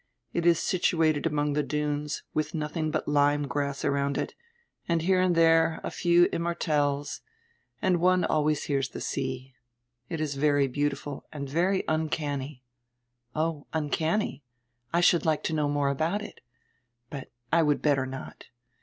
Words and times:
It 0.33 0.47
is 0.47 0.57
situated 0.59 1.27
among 1.27 1.53
die 1.53 1.61
dunes, 1.61 2.23
widi 2.35 2.55
nothing 2.55 2.89
but 2.89 3.07
lyme 3.07 3.47
grass 3.47 3.85
around 3.85 4.17
it, 4.17 4.33
and 4.89 5.03
here 5.03 5.21
and 5.21 5.35
diere 5.35 5.79
a 5.83 5.91
few 5.91 6.25
immortelles, 6.29 7.21
and 7.83 7.99
one 8.01 8.25
always 8.25 8.63
hears 8.63 8.89
the 8.89 8.99
sea. 8.99 9.53
It 10.09 10.19
is 10.19 10.33
very 10.37 10.65
beautiful 10.67 11.27
and 11.31 11.47
very 11.47 11.83
uncanny." 11.87 12.63
"Oh, 13.35 13.67
uncanny? 13.73 14.43
I 14.91 15.01
should 15.01 15.23
like 15.23 15.43
to 15.43 15.53
know 15.53 15.67
more 15.69 15.89
about 15.89 16.23
it. 16.23 16.41
But 17.11 17.29
I 17.53 17.61
would 17.61 17.83
better 17.83 18.07
not. 18.07 18.45